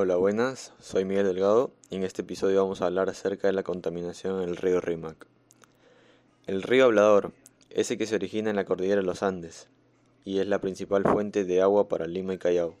[0.00, 3.64] Hola, buenas, soy Miguel Delgado y en este episodio vamos a hablar acerca de la
[3.64, 5.26] contaminación en el río Rímac.
[6.46, 7.32] El río Hablador,
[7.70, 9.66] ese que se origina en la cordillera de los Andes
[10.24, 12.76] y es la principal fuente de agua para Lima y Callao.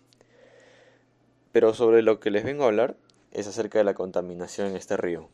[1.50, 2.94] Pero sobre lo que les vengo a hablar
[3.32, 5.28] es acerca de la contaminación en este río.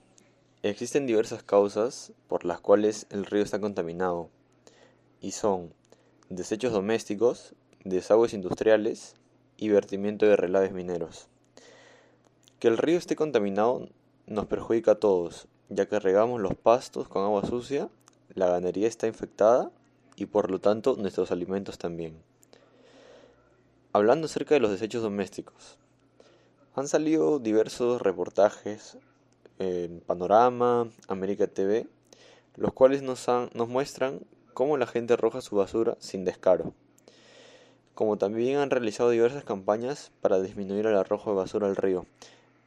[0.62, 4.30] Existen diversas causas por las cuales el río está contaminado
[5.21, 5.75] y son
[6.30, 9.16] desechos domésticos, desagües industriales
[9.58, 11.29] y vertimiento de relaves mineros.
[12.64, 13.91] Que el río esté contaminado
[14.27, 17.91] nos perjudica a todos, ya que regamos los pastos con agua sucia,
[18.32, 19.71] la ganadería está infectada
[20.17, 22.17] y por lo tanto nuestros alimentos también.
[23.93, 25.77] Hablando acerca de los desechos domésticos,
[26.75, 28.96] han salido diversos reportajes
[29.58, 31.86] en Panorama, América TV,
[32.56, 34.20] los cuales nos, nos muestran
[34.55, 36.72] cómo la gente arroja su basura sin descaro.
[37.94, 42.06] Como también han realizado diversas campañas para disminuir el arrojo de basura al río,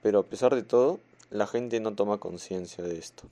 [0.08, 3.28] pero a pesar de todo, la gente no toma conciencia de esto.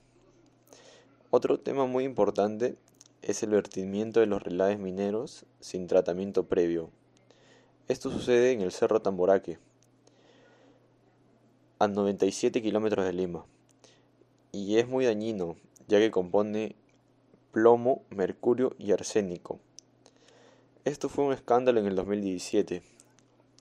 [1.30, 2.76] Otro tema muy importante
[3.22, 6.90] es el vertimiento de los relaves mineros sin tratamiento previo.
[7.88, 9.58] Esto sucede en el Cerro Tamboraque,
[11.78, 13.46] a 97 kilómetros de Lima,
[14.52, 15.56] y es muy dañino,
[15.88, 16.76] ya que compone
[17.52, 19.60] plomo, mercurio y arsénico.
[20.84, 22.82] Esto fue un escándalo en el 2017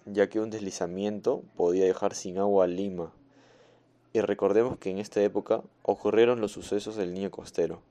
[0.05, 3.11] ya que un deslizamiento podía dejar sin agua a Lima.
[4.13, 7.81] Y recordemos que en esta época ocurrieron los sucesos del niño costero.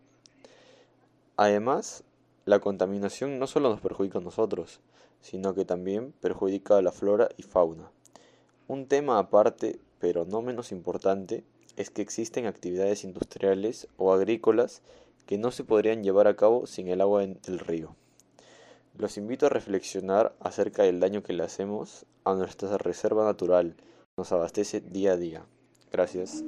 [1.36, 2.04] Además,
[2.44, 4.80] la contaminación no solo nos perjudica a nosotros,
[5.20, 7.90] sino que también perjudica a la flora y fauna.
[8.68, 11.44] Un tema aparte, pero no menos importante,
[11.76, 14.82] es que existen actividades industriales o agrícolas
[15.26, 17.96] que no se podrían llevar a cabo sin el agua del río.
[18.96, 23.76] Los invito a reflexionar acerca del daño que le hacemos a nuestra reserva natural,
[24.16, 25.46] nos abastece día a día.
[25.90, 26.44] Gracias.